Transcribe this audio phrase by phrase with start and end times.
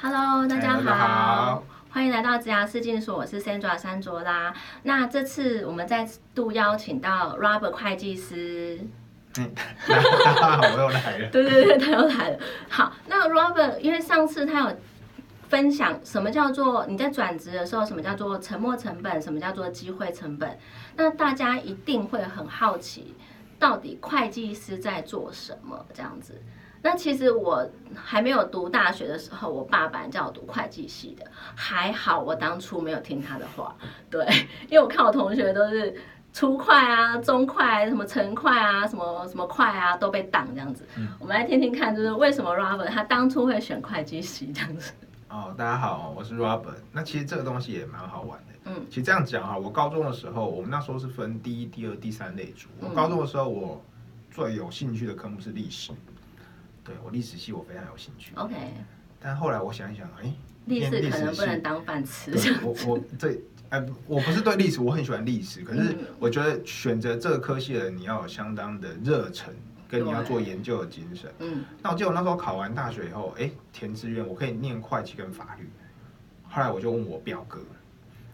[0.00, 4.54] Hello，大家好，好欢迎来到职涯试镜所，我是 Sandra 山卓拉。
[4.84, 8.78] 那这次我们再度邀请到 Robert 会计师，
[9.38, 9.50] 嗯，
[9.88, 11.28] 我又来了。
[11.30, 12.38] 对对对，他又来了。
[12.68, 14.76] 好，那 Robert 因为上次他有
[15.48, 20.56] 分享什么叫做你在转职的时候，什么叫做沉没成本，什么叫做机会成本，
[20.94, 23.16] 那大家一定会很好奇，
[23.58, 26.40] 到底会计师在做什么这样子。
[26.82, 33.74] 那其实我还没有读大学的时候，我爸爸叫我读会计系的，还好我当初没有听他的话，
[34.10, 34.24] 对，
[34.68, 35.94] 因为我看我同学都是
[36.32, 40.86] 初会啊、中会、什么成会啊、什么什么会啊都被挡这样子。
[41.18, 44.92] 我们来听听看，就是为什么 Robert 他当初会选会计系这样子。
[45.28, 46.76] 哦，大家好，我是 Robert。
[46.92, 48.54] 那其实这个东西也蛮好玩的。
[48.66, 52.68] 嗯，其实这样讲哈，我高中的时候，我们那时候是分第一、第二、第三类组。
[52.80, 53.82] 我嗯高中的时候，我
[54.30, 55.92] 最有兴趣的科目是历史。
[56.88, 58.54] 对我历史系我非常有兴趣，OK，
[59.20, 60.32] 但后来我想一想，哎，
[60.64, 62.32] 历史念可能不能系当饭吃。
[62.64, 69.52] 我我对，呃，我不是对历史，我很喜欢历史，可是嗯我觉得选择这个科系的人，你要有相当的热忱，
[69.86, 71.30] 跟你要做研究的精神。
[71.40, 75.68] 嗯那我记得我那时候考完大学以后，哎，填志愿我可以念会计跟法律。
[76.48, 77.60] 后来我就问我表哥，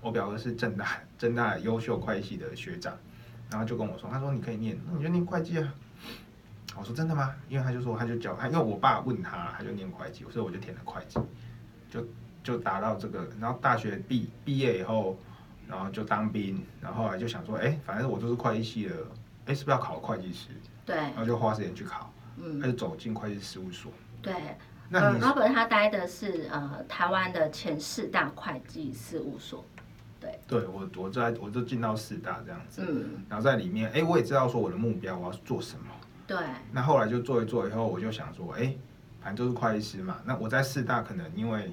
[0.00, 2.96] 我表哥是正大正大优秀会计系的学长，
[3.50, 5.74] 然后就跟我说，他说你可以念，那你就念会计啊。
[6.78, 7.34] 我说真的吗？
[7.48, 11.18] 因为他就说他就教他，因为我爸问他，他就念会计，所以我就填了会计，
[11.90, 12.06] 就
[12.42, 13.28] 就达到这个。
[13.40, 15.18] 然后大学毕毕业以后，
[15.66, 18.94] 然后就当兵，然后后来就想说，哎，反正我都是会计系的，
[19.46, 20.48] 哎，是不是要考会计师？
[20.84, 23.92] 对，然后就花时间去考，嗯他就走进会计事务所。
[24.22, 24.34] 对。
[24.88, 29.64] 那呃你，Robert 他待的是呃台湾的前四大会计事务所。
[30.48, 35.86] 对我，我在我就进到四大这样子，嗯，然后在里面，哎，我也知道说我的目标我要做什么。
[36.26, 36.36] 对，
[36.72, 38.74] 那后来就做一做以后，我就想说，哎，
[39.22, 40.16] 反正就是会计师嘛。
[40.24, 41.70] 那我在四大可能因为，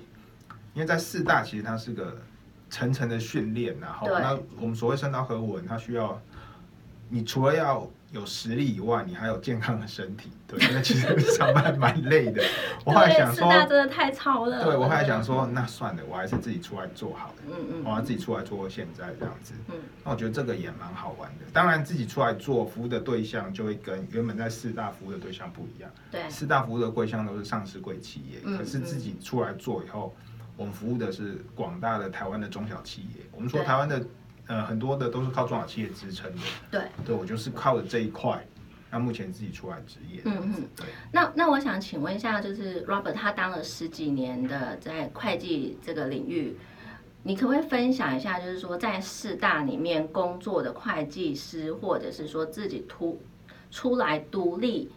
[0.73, 2.21] 因为在四大其实它是个
[2.69, 6.21] 层层的训练，然后那我们所谓升到合文，它需要
[7.13, 10.31] 你除了要有实力以外，你还有健康的身体。
[10.47, 12.43] 对，因为其实上班蛮累的。
[12.83, 14.63] 我后来对，想说，真的太超了。
[14.63, 17.35] 对我后来想说，那算了，我还是自己出来做好了。
[17.47, 19.53] 嗯嗯我要自己出来做现在这样子。
[19.69, 21.45] 嗯那我觉得这个也蛮好玩的。
[21.53, 25.91] 当然，自己出来做服务的对象就会跟原本在四大服务的对象不一样。
[26.09, 30.15] 对，四大服务的对象都是上市贵企业，嗯可是自己出来做以后，
[30.57, 33.21] 我们服务的是广大的台湾的中小企业。
[33.31, 34.03] 我们说台湾的
[34.47, 36.81] 呃很多的都是靠中小企业支撑的，对。
[37.05, 38.45] 对我就是靠着这一块。
[38.91, 40.85] 那目前自己出来职业，嗯嗯对。
[41.11, 46.55] 那那我想请问一下，就是 Robert 他当了十几年的在会计这个领域，
[47.23, 53.19] 你可不可以分享一下，就是说在四大里面工作的会计师，或者是说自己突
[53.71, 54.91] 出来独立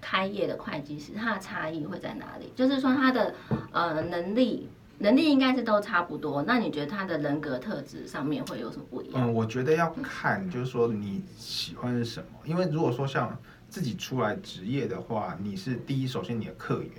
[0.00, 2.52] 开业的会计师，他的差异会在哪里？
[2.54, 3.34] 就是说他的
[3.72, 4.68] 呃能力。
[5.02, 9.26] 能力应该是都差不多，那你觉得他的人格特质上面会有什么不一样？
[9.26, 12.26] 嗯，我觉得要看，就是说你喜欢是什么。
[12.44, 13.34] 因为如果说像
[13.68, 16.92] 自己出来职业的话，你是第一，首先你的客源，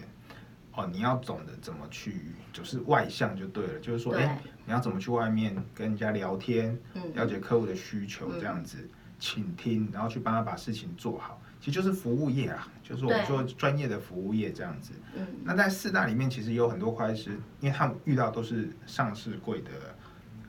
[0.74, 8.78] 哦，你要懂得怎么去，就是外向就对了，就是说，对哎，你要怎么去外面跟人家聊天，嗯了解客户的需求，嗯这样子
[9.20, 14.92] 倾听，然后去帮他把事情做好，其实就是服务业啊，就是我们对说专业的服务业这样子。
[15.16, 19.70] 嗯那在四大里面，其实有很多会计师，因为他们遇到都是上市贵的，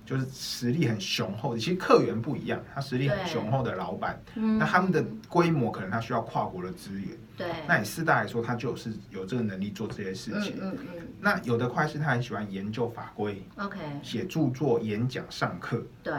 [0.07, 1.61] 就是实力很雄厚的。
[1.61, 7.11] 其实客源不一样，他实力很雄厚的老板，嗯那他们的规模可能他需要跨国的资源。
[7.37, 10.57] 对，那以四大来说，他就是有这个能力做这些事嗯情。
[10.61, 15.83] 嗯嗯那有的会计师他很喜欢研究法规、，OK，写著作、演讲、上课。
[16.03, 16.13] 对，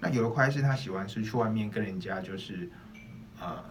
[0.00, 2.68] 那有的会计师他喜欢是去外面跟人家就是，
[3.40, 3.64] 呃，呃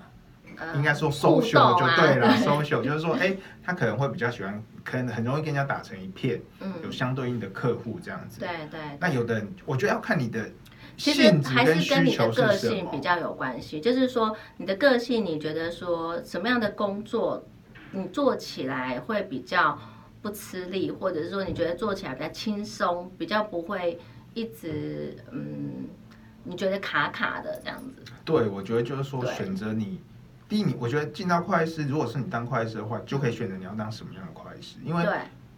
[0.75, 8.39] 应该说互 social 就对了，social 就是说，哎，他可能会比较喜欢，可能很容易跟人家打成一片，嗯，有相对应的客户这样子。
[8.39, 10.49] 对对，那有的人，我觉得要看你的
[10.97, 13.01] 其实还是跟你的个性比么。
[13.01, 13.81] 较有关系。
[13.81, 17.45] 就是说，你的个性，你觉得说什么样的工作
[17.91, 19.77] 你做起来会比较
[20.21, 23.99] 不吃力，或者是说你觉得做起来比较轻松，比较不会
[24.33, 25.87] 一直嗯，
[26.43, 28.11] 你觉得卡卡的这样子？
[28.23, 30.01] 对，我觉得就是说对选择你，
[30.47, 35.05] 第一，你我觉得进到会计师，如果是你当会计师的话，就可以选择你要当什么样的会计师，因为，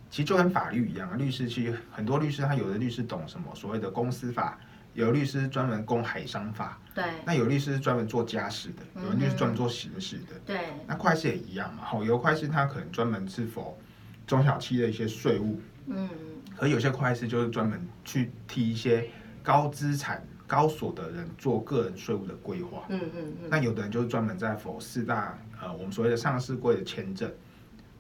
[0.10, 4.58] 其实就跟法律一样啊，律师其实很多律师他有的律师懂什么所谓的公司法，
[4.94, 10.40] 有的律师专门攻海商法，对，那有律师是专门做家事的，有的律师嗯专门做刑事的。
[10.46, 10.58] 对，
[10.88, 13.78] 那会计师也一样嘛，好，有的会计师他可能专门是否
[14.26, 16.10] 中小企业的一些税务，嗯，
[16.58, 19.10] 可有些会计师就是专门去替一些
[19.44, 22.86] 高资产、高所得人做个人税务的规划。
[22.90, 27.30] 嗯嗯嗯，那有的人就是专门在否四大呃我们所谓的上市柜的签证，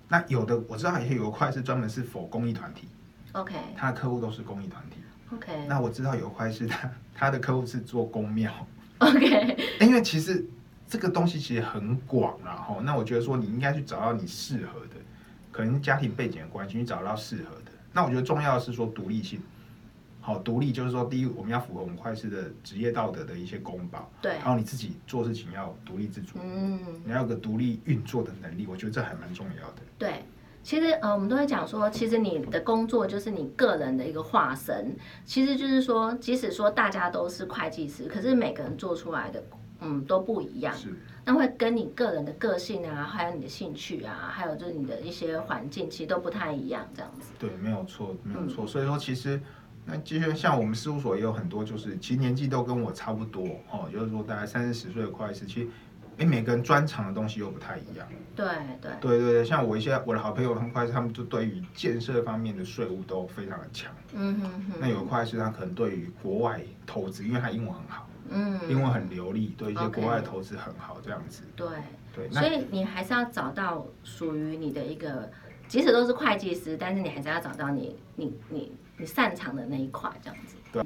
[0.08, 2.88] 那有的我知道也有一块是专门是否公益团体
[3.34, 4.98] ，OK 他的客户都是公益团体。
[5.36, 8.50] OK 那我知道有一块是他 他的客户是做公庙
[9.00, 10.46] ，OK， 因为其实
[10.88, 12.80] 这个东西其实很广然后。
[12.80, 14.96] 那我觉得说你应该去找到你适合的，
[15.52, 17.72] 可能家庭背景的关系，你找到适合的。
[17.92, 19.42] 那我觉得重要的是说独立性。
[20.28, 26.78] 好，独立就是说，第一，我们要符合我们会计师的职业道德的一些公保，对然，后你自己做事情要独立自主，嗯。
[27.06, 29.78] 你要有个独立运作的能力，我觉得这还蛮重要的。
[29.98, 30.26] 对，
[30.62, 34.94] 其实呃，我们都会讲说，其实你的工作就是你个人的一个化身。
[35.24, 39.42] 其实就是说，即使说大家都是会计师，可是每个人做出来的
[39.80, 40.94] 嗯都不一样，是，
[41.24, 47.32] 那会跟你个人的个性啊，还有你的兴趣啊，还有就是你的一些环境，其实都不太一样，这样子。
[47.40, 48.68] 对，没有错，没有嗯错。
[48.68, 49.40] 所以说，其实
[49.90, 55.68] 那其实像我们事务所也有很多，就是其实年纪都跟我差不多哦，就是说大概三四十岁的会计师，其实
[56.18, 58.06] 诶每个人专长的东西又不太一样。
[58.36, 58.46] 对
[58.82, 63.92] 对，对对对，像我一些我的好朋友，他们会计师他们就对于建设方面的税务都非常的强。
[64.14, 71.44] 嗯哼哼，那有的会计师他可能对于国外投资，因为他英文很好，嗯，英文很流利，对一些国外投资很好这样子。
[71.56, 71.68] 对，
[72.14, 75.30] 对，所以你还是要找到属于你的一个，
[75.68, 80.56] 即使都是会计师，但是你还是要找到你你你你擅长的那一块，这样子。
[80.72, 80.84] 对。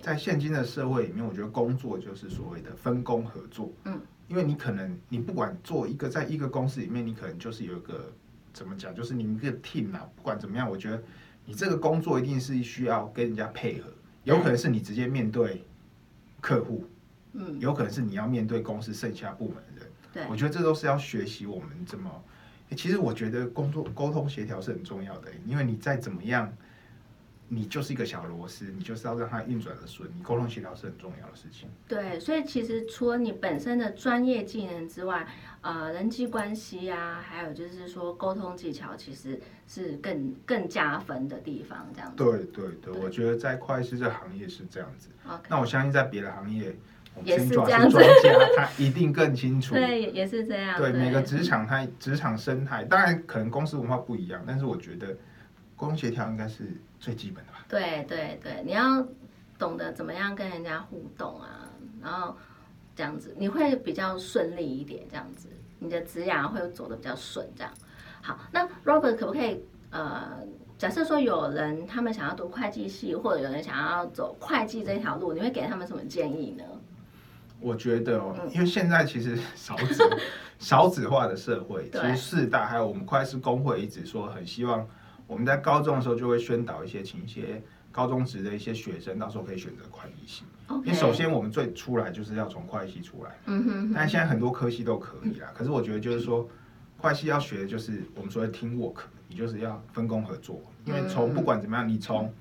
[0.00, 3.72] 在现今的社会里面，我觉得工作就是所谓的分工合作。
[3.84, 8.12] 嗯，因为你可能你不管做一个在一个公司里面，你可能就是有一个
[8.52, 11.02] 怎么讲，就是你们一个 team 啊，不管怎么样，我觉得
[11.44, 13.90] 你这个工作一定是需要跟人家配合，
[14.24, 15.64] 有可能是你直接面对
[16.40, 16.84] 客户，
[17.32, 19.90] 嗯，有可能是你要面对公司剩下部门的人。
[20.12, 22.10] 对我觉得这都是要学习我们怎么。
[22.70, 26.52] 诶其实我觉得工作沟通协调是很重要的，因为你再怎么样，
[27.52, 31.68] 你就是一个小螺丝，你就是要让它运转的顺，你沟通协调是很重要的事情。
[31.88, 35.26] 对，所以其实除了你本身的专业技能之外，
[35.60, 42.16] 呃，人际关系啊，还有就是说沟通技巧，其实是更更加分的地方，这样子。
[42.16, 45.08] 对对对，对我觉得在会计师这行业是这样子。
[45.48, 46.72] 那我相信在别的行业，
[47.16, 49.74] 我们也是 Sandra 这样子专家，他一定更清楚。
[49.76, 50.80] 对，也也是这样。
[50.80, 55.16] 对每个职场，它职场生态，当然可能公司文化不一样，但是我觉得
[55.80, 57.64] 沟通协调应该是最基本的吧。
[57.66, 59.02] 对对对，你要
[59.58, 61.70] 懂得怎么样跟人家互动啊，
[62.02, 62.36] 然后
[62.94, 65.48] 这样子你会比较顺利一点，这样子
[65.78, 67.72] 你的职涯会走得比较顺，这样。
[68.20, 70.40] 好，那 Robert 可不可以呃，
[70.76, 76.64] 假设说有人他们想要读会计系，或者有人想要走会计这条路，你会给他们什么建议呢？
[77.58, 80.16] 我觉得哦，嗯因为现在其实少子
[80.58, 84.86] 少子化的社会，其对实四大还有我们会计师工会一直说很希望
[85.30, 87.62] 我们在高中的时候就会宣导一些，请一些
[87.92, 90.42] 高中职的一些学生，到时候可以选择会计系。
[90.84, 95.52] 为首，先我们最出来就是要从会计系出来，嗯哼哼，但现在很多科系都可以啦。
[95.54, 96.48] 可是我觉得就是说，
[96.98, 100.60] 会计要学的就是我们所谓 team work，你就是要分工合作。
[100.84, 102.32] 因为从嗯不管怎么样，你从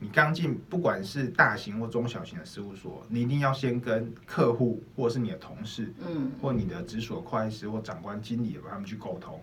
[0.00, 9.40] 你刚进不管是大型或中小型的事务所，你一定要先跟客户或者是你的同事嗯或你的直属会计师或长官、经理把他们去沟通。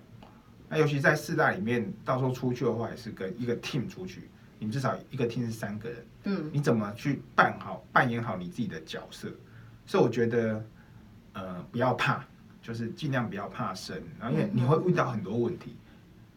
[0.68, 4.30] 那尤其在四大里面，到时候出去的话，也是跟一个 team 出去，
[4.60, 6.06] 你至少一个 team 是三个人。
[6.28, 9.30] 嗯你怎么去扮好扮演好你自己的角色？
[9.86, 10.66] 所以我觉得，
[11.34, 12.26] 呃，不要怕，
[12.62, 15.76] 就是尽量不要怕生，然后因为你会遇到很多问题。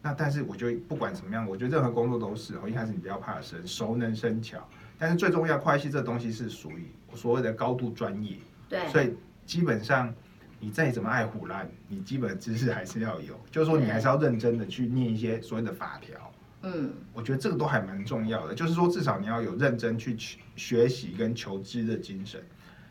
[0.01, 4.65] 那但是我觉得不管怎么样，我觉得任何工作都是哦，一开始你不要怕生，熟能生巧。
[4.97, 8.37] 但是最重要，会计这东西是属于所谓的高度专业，
[8.69, 10.13] 对，所以基本上
[10.59, 16.31] 你再怎么爱胡乱，你基本知识还是要有，就是说你还是要认真的去念一些所谓的法条。
[16.61, 22.41] 嗯我觉得这个都还蛮重要的，就是说至少你要有认真去学学习跟求知的精神。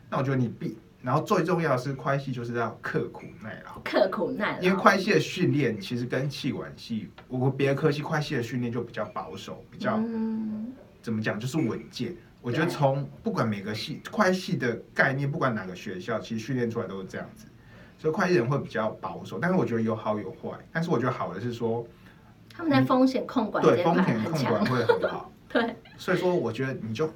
[0.09, 12.15] 那我觉得你必，然后最重要的是会计系就是要刻苦耐劳，刻苦耐劳，因为会计系的训练其实跟气管系，我别的科系会计系的训练就比较保守，比较、嗯怎么讲就是稳健。
[12.41, 17.45] 我觉得从不管每个系会计系的概念，不管哪个学校，其实训练出来都是这样子。
[17.99, 20.57] 所以会计人会比较保守，但是我觉得有好有坏。
[20.71, 21.85] 但是我觉得好的是说，
[22.49, 25.29] 他们在风险控管这对风险控管，会很好。
[25.49, 27.11] 对，所以说，我觉得你就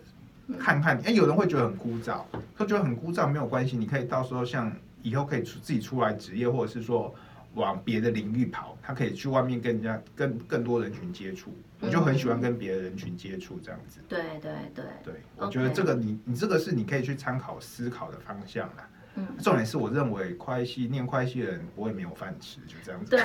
[0.59, 2.23] 看看，哎、有人会觉得很枯燥，
[2.57, 7.15] 会觉得很枯燥没有关系，你可以到时候像以后可以出自己出来职业，或者是说
[7.53, 11.51] 往别的领域跑，他可以去外面跟人家跟更多人群接触。
[11.79, 13.99] 我就很喜欢跟别的人群接触这样子。
[14.09, 18.89] 对对对，对，我觉得这个你你这个是你可以去参考思考的方向啦。
[19.15, 19.27] 嗯。
[19.41, 23.11] 重点是我认为会计念会计的人不会没有饭吃，就这样子。
[23.11, 23.19] 对，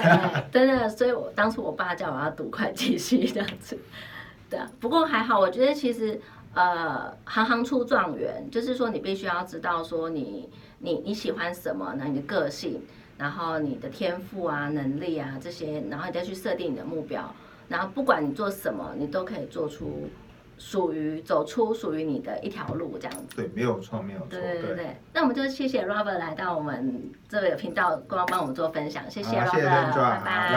[0.50, 3.78] 真的，所以我当初我爸叫我要读会计系这样子。
[4.50, 6.20] 对啊，不过还好，我觉得其实
[6.54, 12.80] 呃，行行出状元，就是说你必须要知道说你你你喜欢什么，那你的个性，
[13.18, 17.34] 然后你的天赋啊、能力啊这些，然后你再去设定你的目标，
[17.68, 20.08] 然后不管你做什么，你都可以做出
[20.58, 23.36] 属于走出属于你的一条路，这样子。
[23.36, 30.52] 对，没有错，没有错，对对对对，那我们就谢谢 Robert 来到我们这个频道，光帮我们做分享，谢谢 Robert，拜拜